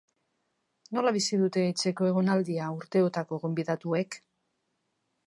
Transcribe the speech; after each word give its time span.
Nola 0.97 1.11
bizi 1.17 1.37
dute 1.41 1.65
etxeko 1.73 2.07
egonaldia 2.13 2.71
urteotako 2.79 3.39
gonbidatuek? 3.45 4.19